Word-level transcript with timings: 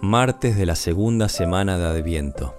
Martes 0.00 0.56
de 0.56 0.64
la 0.64 0.76
segunda 0.76 1.28
semana 1.28 1.76
de 1.76 1.84
Adviento. 1.84 2.54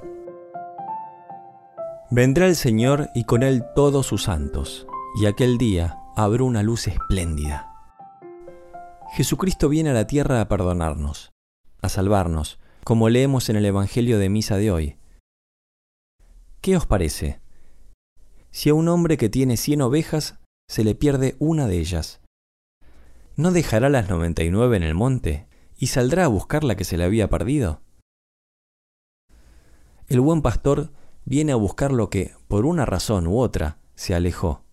Vendrá 2.11 2.47
el 2.47 2.57
Señor 2.57 3.07
y 3.15 3.23
con 3.23 3.43
él 3.43 3.63
todos 3.75 4.07
sus 4.07 4.23
santos, 4.23 4.85
y 5.21 5.25
aquel 5.25 5.57
día 5.57 5.99
habrá 6.17 6.43
una 6.43 6.63
luz 6.63 6.89
espléndida. 6.89 7.73
Jesucristo 9.13 9.69
viene 9.69 9.91
a 9.91 9.93
la 9.93 10.05
tierra 10.05 10.41
a 10.41 10.49
perdonarnos, 10.49 11.31
a 11.81 11.87
salvarnos, 11.87 12.59
como 12.83 13.07
leemos 13.07 13.47
en 13.47 13.55
el 13.55 13.65
Evangelio 13.65 14.19
de 14.19 14.27
Misa 14.27 14.57
de 14.57 14.71
hoy. 14.71 14.97
¿Qué 16.59 16.75
os 16.75 16.85
parece? 16.85 17.39
Si 18.51 18.69
a 18.69 18.73
un 18.73 18.89
hombre 18.89 19.15
que 19.15 19.29
tiene 19.29 19.55
cien 19.55 19.81
ovejas 19.81 20.39
se 20.67 20.83
le 20.83 20.93
pierde 20.93 21.37
una 21.39 21.67
de 21.67 21.79
ellas, 21.79 22.19
¿no 23.37 23.51
dejará 23.51 23.87
las 23.87 24.09
noventa 24.09 24.43
y 24.43 24.49
nueve 24.49 24.75
en 24.75 24.83
el 24.83 24.93
monte 24.93 25.48
y 25.79 25.87
saldrá 25.87 26.25
a 26.25 26.27
buscar 26.27 26.63
la 26.65 26.75
que 26.75 26.83
se 26.83 26.97
le 26.97 27.05
había 27.05 27.29
perdido? 27.29 27.81
El 30.07 30.19
buen 30.19 30.41
pastor 30.41 30.91
viene 31.23 31.53
a 31.53 31.55
buscar 31.55 31.93
lo 31.93 32.09
que, 32.09 32.35
por 32.47 32.65
una 32.65 32.85
razón 32.85 33.27
u 33.27 33.39
otra, 33.39 33.79
se 33.95 34.13
alejó. 34.13 34.63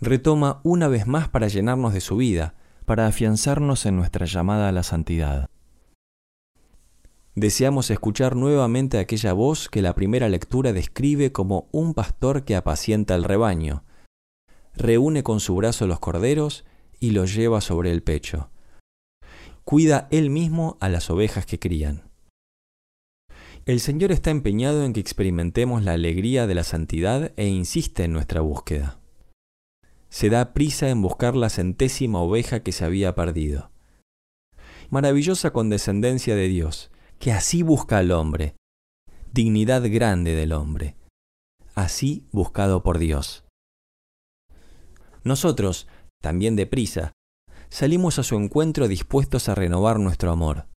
Retoma 0.00 0.60
una 0.62 0.86
vez 0.86 1.06
más 1.06 1.28
para 1.28 1.48
llenarnos 1.48 1.92
de 1.92 2.00
su 2.00 2.16
vida, 2.16 2.54
para 2.84 3.06
afianzarnos 3.06 3.86
en 3.86 3.96
nuestra 3.96 4.26
llamada 4.26 4.68
a 4.68 4.72
la 4.72 4.82
santidad. 4.82 5.50
Deseamos 7.34 7.90
escuchar 7.90 8.36
nuevamente 8.36 8.98
aquella 8.98 9.32
voz 9.32 9.68
que 9.68 9.82
la 9.82 9.94
primera 9.94 10.28
lectura 10.28 10.72
describe 10.72 11.32
como 11.32 11.68
un 11.72 11.94
pastor 11.94 12.44
que 12.44 12.54
apacienta 12.54 13.16
el 13.16 13.24
rebaño, 13.24 13.82
reúne 14.74 15.24
con 15.24 15.40
su 15.40 15.56
brazo 15.56 15.88
los 15.88 15.98
corderos 15.98 16.64
y 17.00 17.10
los 17.10 17.34
lleva 17.34 17.60
sobre 17.60 17.90
el 17.90 18.02
pecho 18.04 18.50
cuida 19.64 20.08
él 20.10 20.30
mismo 20.30 20.76
a 20.80 20.88
las 20.88 21.10
ovejas 21.10 21.46
que 21.46 21.58
crían. 21.58 22.10
El 23.66 23.80
Señor 23.80 24.12
está 24.12 24.30
empeñado 24.30 24.84
en 24.84 24.92
que 24.92 25.00
experimentemos 25.00 25.82
la 25.82 25.92
alegría 25.92 26.46
de 26.46 26.54
la 26.54 26.64
santidad 26.64 27.32
e 27.36 27.46
insiste 27.46 28.04
en 28.04 28.12
nuestra 28.12 28.42
búsqueda. 28.42 29.00
Se 30.10 30.28
da 30.28 30.52
prisa 30.52 30.90
en 30.90 31.00
buscar 31.00 31.34
la 31.34 31.48
centésima 31.48 32.20
oveja 32.20 32.60
que 32.60 32.72
se 32.72 32.84
había 32.84 33.14
perdido. 33.14 33.70
Maravillosa 34.90 35.50
condescendencia 35.50 36.36
de 36.36 36.46
Dios, 36.48 36.90
que 37.18 37.32
así 37.32 37.62
busca 37.62 37.98
al 37.98 38.12
hombre, 38.12 38.54
dignidad 39.32 39.82
grande 39.90 40.34
del 40.34 40.52
hombre, 40.52 40.96
así 41.74 42.28
buscado 42.30 42.82
por 42.82 42.98
Dios. 42.98 43.44
Nosotros, 45.24 45.88
también 46.20 46.54
de 46.54 46.66
prisa, 46.66 47.12
salimos 47.74 48.20
a 48.20 48.22
su 48.22 48.36
encuentro 48.36 48.86
dispuestos 48.86 49.48
a 49.48 49.56
renovar 49.56 49.98
nuestro 49.98 50.30
amor. 50.30 50.68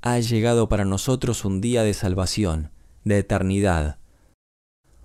Ha 0.00 0.18
llegado 0.18 0.70
para 0.70 0.86
nosotros 0.86 1.44
un 1.44 1.60
día 1.60 1.82
de 1.82 1.92
salvación, 1.92 2.70
de 3.04 3.18
eternidad. 3.18 3.98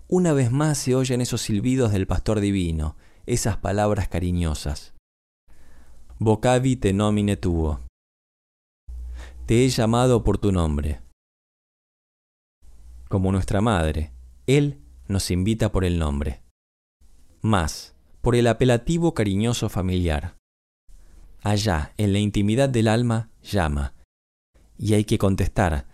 Una 0.07 0.31
vez 0.31 0.51
más 0.51 0.77
se 0.77 0.95
oyen 0.95 1.19
esos 1.19 1.41
silbidos 1.41 1.91
del 1.91 2.07
pastor 2.07 2.39
divino, 2.39 2.95
esas 3.25 3.57
palabras 3.57 4.07
cariñosas. 4.07 4.93
Vocavi 6.17 6.77
te 6.77 6.93
nomine 6.93 7.35
tuo. 7.35 7.81
Te 9.45 9.65
he 9.65 9.69
llamado 9.69 10.23
por 10.23 10.37
tu 10.37 10.53
nombre. 10.53 11.01
Como 13.09 13.33
nuestra 13.33 13.59
madre, 13.59 14.13
Él 14.47 14.79
nos 15.09 15.29
invita 15.29 15.73
por 15.73 15.83
el 15.83 15.99
nombre. 15.99 16.41
Más, 17.41 17.94
por 18.25 18.35
el 18.35 18.47
apelativo 18.47 19.13
cariñoso 19.13 19.69
familiar. 19.69 20.35
Allá, 21.43 21.93
en 21.97 22.11
la 22.11 22.17
intimidad 22.17 22.69
del 22.69 22.87
alma, 22.87 23.29
llama. 23.43 23.93
Y 24.79 24.95
hay 24.95 25.05
que 25.05 25.19
contestar. 25.19 25.87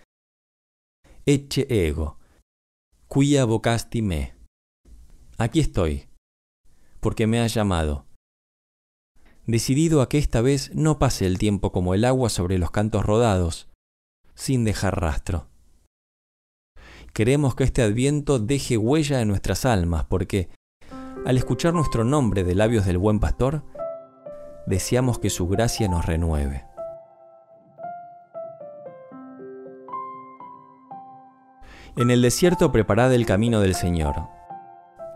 Eche 1.26 1.68
ego. 1.68 2.20
Quia 3.10 3.44
vocasti 3.44 4.02
me. 4.02 4.34
Aquí 5.38 5.60
estoy, 5.60 6.08
porque 7.02 7.28
me 7.28 7.42
has 7.42 7.54
llamado. 7.54 8.06
Decidido 9.46 10.02
a 10.02 10.08
que 10.08 10.18
esta 10.18 10.40
vez 10.40 10.74
no 10.74 11.00
pase 11.00 11.26
el 11.26 11.38
tiempo 11.38 11.74
como 11.74 11.96
el 11.96 12.06
agua 12.06 12.30
sobre 12.30 12.58
los 12.58 12.72
cantos 12.72 13.06
rodados, 13.06 13.68
sin 14.36 14.64
dejar 14.64 15.02
rastro. 15.02 15.50
Queremos 17.14 17.56
que 17.56 17.66
este 17.66 17.82
adviento 17.82 18.40
deje 18.40 18.78
huella 18.78 19.20
en 19.20 19.28
nuestras 19.28 19.66
almas, 19.66 20.06
porque 20.06 20.50
al 21.26 21.38
escuchar 21.38 21.74
nuestro 21.74 22.04
nombre 22.04 22.44
de 22.44 22.56
labios 22.56 22.86
del 22.86 22.98
buen 22.98 23.20
pastor, 23.20 23.64
deseamos 24.66 25.20
que 25.20 25.30
su 25.30 25.48
gracia 25.48 25.88
nos 25.88 26.06
renueve. 26.06 26.66
En 31.98 32.10
el 32.10 32.22
desierto 32.22 32.72
preparad 32.72 33.14
el 33.14 33.26
camino 33.26 33.60
del 33.60 33.76
Señor. 33.76 34.30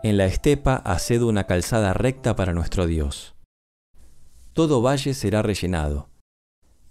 En 0.02 0.16
la 0.16 0.26
estepa 0.26 0.76
haced 0.76 1.22
una 1.22 1.44
calzada 1.44 1.94
recta 1.94 2.36
para 2.36 2.52
nuestro 2.52 2.86
Dios. 2.86 3.34
Todo 4.52 4.82
valle 4.82 5.14
será 5.14 5.42
rellenado, 5.42 6.10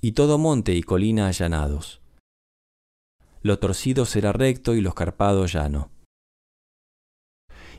y 0.02 0.12
todo 0.12 0.38
monte 0.38 0.74
y 0.74 0.84
colina 0.84 1.28
allanados. 1.28 2.02
Lo 3.42 3.60
torcido 3.60 4.06
será 4.06 4.34
recto 4.34 4.74
y 4.74 4.82
lo 4.82 4.90
escarpado 4.90 5.46
llano. 5.46 5.95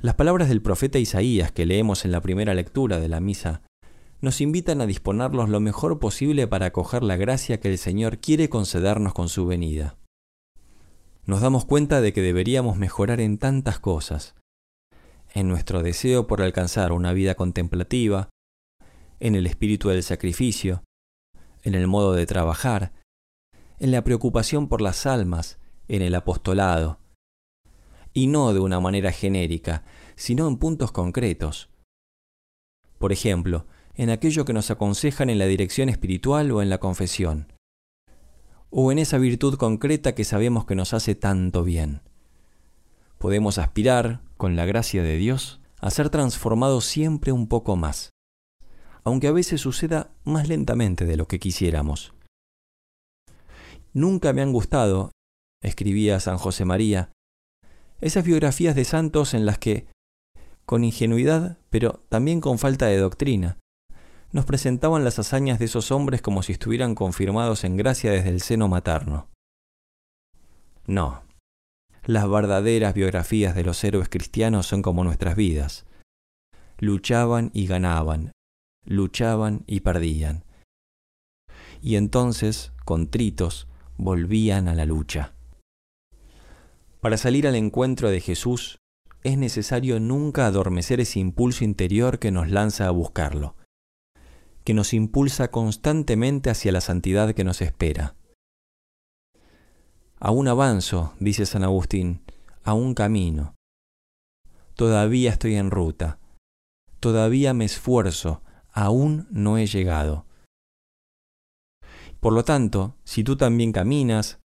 Las 0.07 0.15
palabras 0.15 0.49
del 0.49 0.63
profeta 0.63 1.01
Isaías 1.01 1.51
que 1.51 1.67
leemos 1.67 2.05
en 2.05 2.13
la 2.13 2.21
primera 2.21 2.55
lectura 2.55 3.01
de 3.01 3.09
la 3.09 3.19
misa 3.19 3.63
nos 4.21 4.41
invitan 4.41 4.81
a 4.81 4.87
disponernos 4.87 5.49
lo 5.49 5.59
mejor 5.59 5.99
posible 5.99 6.47
para 6.47 6.67
acoger 6.67 7.03
la 7.03 7.17
gracia 7.17 7.59
que 7.59 7.73
el 7.73 7.77
Señor 7.77 8.19
quiere 8.19 8.49
concedernos 8.49 9.15
con 9.15 9.29
su 9.29 9.47
venida. 9.47 9.97
Nos 11.25 11.41
damos 11.41 11.65
cuenta 11.65 12.01
de 12.01 12.13
que 12.13 12.23
deberíamos 12.23 12.77
mejorar 12.77 13.21
en 13.21 13.37
tantas 13.37 13.81
cosas, 13.81 14.37
en 15.35 15.49
nuestro 15.49 15.83
deseo 15.83 16.29
por 16.29 16.41
alcanzar 16.41 16.93
una 16.93 17.13
vida 17.13 17.35
contemplativa, 17.35 18.31
en 19.19 19.35
el 19.35 19.45
espíritu 19.45 19.89
del 19.89 20.05
sacrificio, 20.05 20.85
en 21.65 21.75
el 21.75 21.89
modo 21.89 22.13
de 22.13 22.27
trabajar, 22.27 22.93
en 23.81 23.91
la 23.91 24.05
preocupación 24.05 24.69
por 24.69 24.83
las 24.83 25.05
almas, 25.05 25.59
en 25.89 26.01
el 26.01 26.15
apostolado, 26.15 27.01
y 28.17 28.29
no 28.29 28.55
de 28.55 28.61
una 28.61 28.81
manera 28.81 29.13
genérica, 29.13 29.85
sino 30.17 30.49
en 30.49 30.57
puntos 30.57 30.93
concretos. 30.93 31.69
Por 32.99 33.13
ejemplo, 33.13 33.67
en 33.95 34.11
aquello 34.11 34.45
que 34.45 34.53
nos 34.53 34.71
aconsejan 34.71 35.31
en 35.31 35.39
la 35.39 35.47
dirección 35.47 35.89
espiritual 35.89 36.51
o 36.51 36.63
en 36.63 36.71
la 36.71 36.79
confesión, 36.79 37.53
o 38.71 38.93
en 38.93 38.99
esa 38.99 39.19
virtud 39.19 39.57
concreta 39.57 40.15
que 40.15 40.25
sabemos 40.25 40.67
que 40.67 40.75
nos 40.75 40.93
hace 40.93 41.15
tanto 41.15 41.63
bien. 41.63 42.03
Podemos 43.19 43.59
aspirar, 43.59 44.23
con 44.37 44.57
la 44.57 44.67
gracia 44.67 45.03
de 45.03 45.17
Dios, 45.17 45.61
a 45.81 45.91
ser 45.91 46.11
transformados 46.11 46.85
siempre 46.85 47.33
un 47.33 47.49
poco 47.49 47.77
más, 47.77 48.11
aunque 49.05 49.29
a 49.29 49.33
veces 49.33 49.61
suceda 49.61 50.11
más 50.25 50.49
lentamente 50.49 51.07
de 51.07 51.17
lo 51.17 51.27
que 51.27 51.39
quisiéramos. 51.39 52.13
Nunca 53.95 54.35
me 54.35 54.43
han 54.43 54.53
gustado, 54.53 55.11
escribía 55.63 56.21
San 56.21 56.37
José 56.37 56.67
María, 56.67 57.13
esas 58.01 58.25
biografías 58.25 58.75
de 58.75 58.85
santos 58.85 59.33
en 59.33 59.47
las 59.47 59.59
que, 59.59 59.87
con 60.67 60.85
ingenuidad, 60.85 61.59
pero 61.71 62.05
también 62.09 62.41
con 62.41 62.59
falta 62.59 62.87
de 62.87 62.99
doctrina, 62.99 63.59
nos 64.33 64.45
presentaban 64.45 65.05
las 65.05 65.19
hazañas 65.19 65.59
de 65.59 65.67
esos 65.67 65.93
hombres 65.93 66.21
como 66.21 66.43
si 66.43 66.53
estuvieran 66.53 66.95
confirmados 66.95 67.65
en 67.65 67.77
gracia 67.77 68.11
desde 68.11 68.31
el 68.31 68.43
seno 68.43 68.69
materno. 68.69 69.29
No, 70.87 71.23
las 72.05 72.29
verdaderas 72.29 72.95
biografías 72.95 73.55
de 73.55 73.65
los 73.65 73.83
héroes 73.83 74.09
cristianos 74.09 74.67
son 74.67 74.83
como 74.83 75.05
nuestras 75.05 75.37
vidas. 75.37 75.87
Luchaban 76.79 77.51
y 77.55 77.67
ganaban, 77.67 78.33
luchaban 78.85 79.65
y 79.67 79.81
perdían. 79.81 80.45
Y 81.81 81.97
entonces, 81.97 82.73
contritos, 82.85 83.69
volvían 83.97 84.69
a 84.69 84.75
la 84.75 84.85
lucha. 84.85 85.35
Para 87.01 87.17
salir 87.17 87.47
al 87.47 87.55
encuentro 87.55 88.11
de 88.11 88.21
Jesús 88.21 88.79
es 89.27 89.37
necesario 89.37 89.99
nunca 89.99 90.47
adormecer 90.47 91.01
ese 91.01 91.19
impulso 91.19 91.65
interior 91.65 92.21
que 92.21 92.31
nos 92.31 92.49
lanza 92.49 92.87
a 92.87 92.93
buscarlo, 92.93 93.57
que 94.63 94.73
nos 94.73 94.95
impulsa 94.95 95.51
constantemente 95.51 96.49
hacia 96.49 96.71
la 96.71 96.81
santidad 96.81 97.35
que 97.35 97.43
nos 97.43 97.61
espera. 97.61 98.15
Aún 100.21 100.47
avanzo, 100.47 101.13
dice 101.19 101.45
San 101.45 101.65
Agustín, 101.65 102.23
a 102.63 102.75
un 102.75 102.95
camino. 102.95 103.57
Todavía 104.75 105.31
estoy 105.31 105.57
en 105.57 105.73
ruta. 105.73 106.21
Todavía 107.01 107.53
me 107.53 107.65
esfuerzo. 107.65 108.43
Aún 108.71 109.27
no 109.31 109.59
he 109.59 109.67
llegado. 109.67 110.25
Por 112.21 112.33
lo 112.33 112.45
tanto, 112.45 112.97
si 113.03 113.25
tú 113.25 113.37
también 113.37 113.73
caminas, 113.73 114.39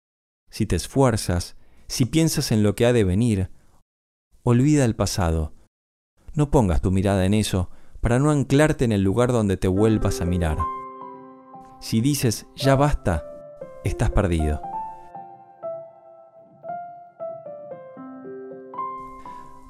si 0.50 0.66
te 0.66 0.76
esfuerzas, 0.76 1.56
si 1.88 2.06
piensas 2.06 2.52
en 2.52 2.64
lo 2.64 2.74
que 2.74 2.86
ha 2.88 2.94
de 2.94 3.04
venir, 3.04 3.52
olvida 4.44 4.86
el 4.86 4.96
pasado. 4.96 5.54
No 6.34 6.50
pongas 6.50 6.82
tu 6.82 6.92
mirada 6.92 7.26
en 7.26 7.34
eso 7.34 7.70
para 8.00 8.20
no 8.20 8.32
anclarte 8.32 8.86
en 8.86 8.92
el 8.92 9.04
lugar 9.04 9.32
donde 9.32 9.58
te 9.58 9.68
vuelvas 9.68 10.22
a 10.22 10.26
mirar. 10.26 10.58
Si 11.80 12.02
dices, 12.02 12.48
ya 12.56 12.76
basta, 12.76 13.24
estás 13.84 14.10
perdido. 14.12 14.62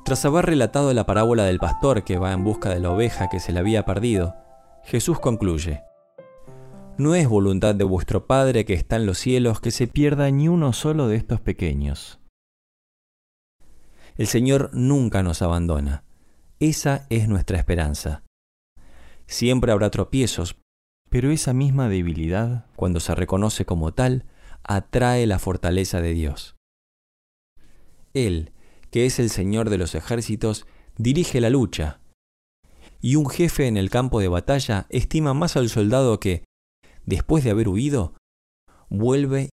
Tras 0.05 0.25
haber 0.25 0.45
relatado 0.45 0.93
la 0.93 1.05
parábola 1.05 1.43
del 1.45 1.59
pastor 1.59 2.03
que 2.03 2.17
va 2.17 2.33
en 2.33 2.43
busca 2.43 2.69
de 2.69 2.79
la 2.79 2.91
oveja 2.91 3.29
que 3.29 3.39
se 3.39 3.53
le 3.53 3.59
había 3.59 3.85
perdido, 3.85 4.35
Jesús 4.83 5.19
concluye, 5.19 5.83
No 6.97 7.15
es 7.15 7.27
voluntad 7.27 7.75
de 7.75 7.83
vuestro 7.83 8.27
Padre 8.27 8.65
que 8.65 8.73
está 8.73 8.95
en 8.95 9.05
los 9.05 9.17
cielos 9.17 9.61
que 9.61 9.71
se 9.71 9.87
pierda 9.87 10.29
ni 10.31 10.47
uno 10.47 10.73
solo 10.73 11.07
de 11.07 11.15
estos 11.15 11.39
pequeños. 11.39 12.20
El 14.17 14.27
Señor 14.27 14.69
nunca 14.73 15.23
nos 15.23 15.41
abandona. 15.41 16.03
Esa 16.59 17.07
es 17.09 17.27
nuestra 17.27 17.57
esperanza. 17.57 18.23
Siempre 19.25 19.71
habrá 19.71 19.89
tropiezos, 19.89 20.57
pero 21.09 21.31
esa 21.31 21.53
misma 21.53 21.89
debilidad, 21.89 22.65
cuando 22.75 22.99
se 22.99 23.15
reconoce 23.15 23.65
como 23.65 23.93
tal, 23.93 24.25
atrae 24.63 25.25
la 25.25 25.39
fortaleza 25.39 26.01
de 26.01 26.13
Dios. 26.13 26.55
Él, 28.13 28.51
que 28.91 29.05
es 29.05 29.19
el 29.19 29.29
Señor 29.29 29.69
de 29.69 29.77
los 29.77 29.95
ejércitos, 29.95 30.67
dirige 30.97 31.41
la 31.41 31.49
lucha. 31.49 32.01
Y 32.99 33.15
un 33.15 33.29
jefe 33.29 33.67
en 33.67 33.77
el 33.77 33.89
campo 33.89 34.19
de 34.19 34.27
batalla 34.27 34.85
estima 34.89 35.33
más 35.33 35.55
al 35.55 35.69
soldado 35.69 36.19
que, 36.19 36.43
después 37.05 37.43
de 37.43 37.51
haber 37.51 37.69
huido, 37.69 38.13
vuelve 38.89 39.49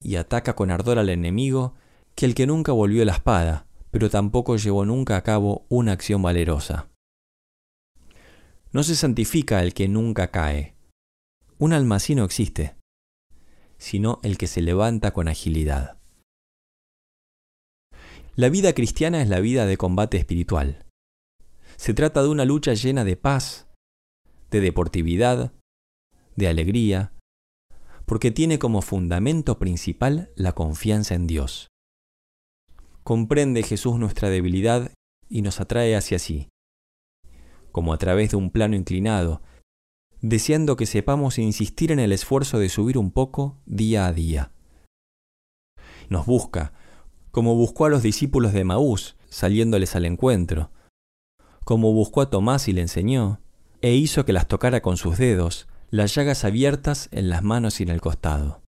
y 0.00 0.16
ataca 0.16 0.54
con 0.54 0.70
ardor 0.70 0.98
al 0.98 1.08
enemigo 1.08 1.74
que 2.14 2.26
el 2.26 2.34
que 2.34 2.46
nunca 2.46 2.72
volvió 2.72 3.04
la 3.04 3.12
espada, 3.12 3.66
pero 3.92 4.08
tampoco 4.10 4.56
llevó 4.56 4.84
nunca 4.84 5.16
a 5.16 5.22
cabo 5.22 5.66
una 5.68 5.92
acción 5.92 6.22
valerosa. 6.22 6.88
No 8.72 8.82
se 8.82 8.96
santifica 8.96 9.62
el 9.62 9.74
que 9.74 9.86
nunca 9.86 10.30
cae. 10.30 10.74
Un 11.58 11.74
alma 11.74 11.98
no 12.16 12.24
existe, 12.24 12.74
sino 13.76 14.18
el 14.22 14.38
que 14.38 14.46
se 14.46 14.62
levanta 14.62 15.12
con 15.12 15.28
agilidad. 15.28 15.98
La 18.34 18.48
vida 18.48 18.72
cristiana 18.72 19.20
es 19.20 19.28
la 19.28 19.40
vida 19.40 19.66
de 19.66 19.76
combate 19.76 20.16
espiritual. 20.16 20.86
Se 21.76 21.92
trata 21.92 22.22
de 22.22 22.28
una 22.28 22.46
lucha 22.46 22.72
llena 22.72 23.04
de 23.04 23.16
paz, 23.16 23.68
de 24.50 24.60
deportividad, 24.60 25.52
de 26.34 26.48
alegría, 26.48 27.12
porque 28.06 28.30
tiene 28.30 28.58
como 28.58 28.80
fundamento 28.80 29.58
principal 29.58 30.30
la 30.34 30.52
confianza 30.52 31.14
en 31.14 31.26
Dios. 31.26 31.71
Comprende 33.04 33.62
Jesús 33.62 33.98
nuestra 33.98 34.30
debilidad 34.30 34.92
y 35.28 35.42
nos 35.42 35.60
atrae 35.60 35.96
hacia 35.96 36.18
sí 36.18 36.48
como 37.72 37.94
a 37.94 37.98
través 37.98 38.30
de 38.30 38.36
un 38.36 38.50
plano 38.50 38.76
inclinado, 38.76 39.42
deseando 40.20 40.76
que 40.76 40.86
sepamos 40.86 41.38
insistir 41.38 41.90
en 41.90 41.98
el 41.98 42.12
esfuerzo 42.12 42.58
de 42.58 42.68
subir 42.68 42.98
un 42.98 43.10
poco 43.10 43.58
día 43.66 44.06
a 44.06 44.12
día. 44.12 44.52
Nos 46.08 46.26
busca, 46.26 46.74
como 47.32 47.56
buscó 47.56 47.86
a 47.86 47.88
los 47.88 48.02
discípulos 48.02 48.52
de 48.52 48.64
Maús, 48.64 49.16
saliéndoles 49.30 49.96
al 49.96 50.04
encuentro, 50.04 50.70
como 51.64 51.92
buscó 51.92 52.20
a 52.20 52.30
Tomás 52.30 52.68
y 52.68 52.72
le 52.72 52.82
enseñó, 52.82 53.40
e 53.80 53.94
hizo 53.94 54.24
que 54.24 54.32
las 54.32 54.46
tocara 54.46 54.82
con 54.82 54.96
sus 54.96 55.16
dedos, 55.16 55.66
las 55.90 56.14
llagas 56.14 56.44
abiertas 56.44 57.08
en 57.10 57.28
las 57.30 57.42
manos 57.42 57.80
y 57.80 57.82
en 57.82 57.88
el 57.88 58.00
costado. 58.00 58.61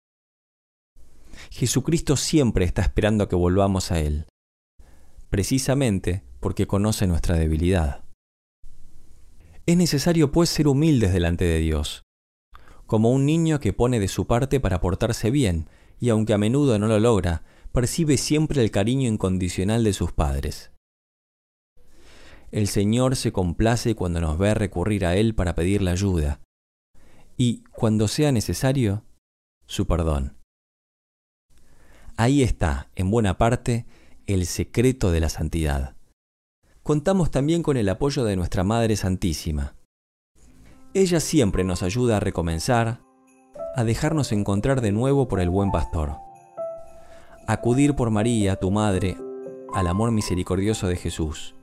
Jesucristo 1.56 2.18
siempre 2.18 2.66
está 2.66 2.82
esperando 2.82 3.24
a 3.24 3.30
que 3.30 3.36
volvamos 3.36 3.92
a 3.92 4.00
Él, 4.00 4.26
precisamente 5.30 6.24
porque 6.40 6.66
conoce 6.66 7.06
nuestra 7.06 7.36
debilidad. 7.36 8.06
Es 9.68 9.78
necesario 9.78 10.32
pues 10.32 10.50
ser 10.50 10.68
humildes 10.68 11.14
delante 11.14 11.46
de 11.46 11.60
Dios, 11.60 12.02
como 12.88 13.12
un 13.12 13.28
niño 13.28 13.60
que 13.60 13.72
pone 13.72 14.00
de 14.00 14.08
su 14.08 14.26
parte 14.26 14.60
para 14.60 14.82
portarse 14.82 15.30
bien, 15.30 15.70
y 16.00 16.10
aunque 16.10 16.34
a 16.34 16.40
menudo 16.40 16.80
no 16.80 16.88
lo 16.88 17.00
logra, 17.00 17.44
percibe 17.72 18.18
siempre 18.18 18.64
el 18.64 18.72
cariño 18.72 19.08
incondicional 19.08 19.84
de 19.84 19.94
sus 19.94 20.12
padres. 20.12 20.72
El 22.50 22.68
Señor 22.68 23.16
se 23.16 23.32
complace 23.32 23.94
cuando 23.94 24.20
nos 24.22 24.40
ve 24.40 24.56
recurrir 24.56 25.06
a 25.06 25.16
Él 25.16 25.36
para 25.36 25.54
pedirle 25.54 25.92
ayuda, 25.92 26.42
y, 27.38 27.62
cuando 27.76 28.08
sea 28.08 28.32
necesario, 28.32 29.06
su 29.68 29.86
perdón. 29.86 30.43
Ahí 32.18 32.44
está, 32.44 32.90
en 32.96 33.10
buena 33.12 33.38
parte, 33.38 33.86
el 34.28 34.46
secreto 34.46 35.12
de 35.12 35.20
la 35.20 35.30
santidad 35.30 35.96
contamos 36.84 37.32
también 37.32 37.64
con 37.64 37.78
el 37.78 37.88
apoyo 37.88 38.26
de 38.26 38.36
nuestra 38.36 38.66
Madre 38.66 38.98
Santísima. 38.98 39.76
Ella 40.94 41.22
siempre 41.22 41.64
nos 41.64 41.82
ayuda 41.82 42.18
a 42.18 42.20
recomenzar, 42.20 43.00
a 43.76 43.84
dejarnos 43.86 44.34
encontrar 44.34 44.82
de 44.82 44.92
nuevo 44.92 45.30
por 45.30 45.40
el 45.40 45.50
buen 45.50 45.72
pastor. 45.72 46.18
Acudir 47.48 47.96
por 47.96 48.12
María, 48.12 48.58
tu 48.58 48.70
Madre, 48.70 49.18
al 49.74 49.88
amor 49.88 50.12
misericordioso 50.12 50.88
de 50.88 50.98
Jesús. 50.98 51.56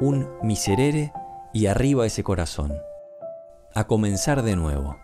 Un 0.00 0.28
miserere 0.42 1.12
y 1.52 1.66
arriba 1.66 2.06
ese 2.06 2.24
corazón. 2.24 2.72
A 3.74 3.86
comenzar 3.86 4.42
de 4.42 4.56
nuevo. 4.56 4.96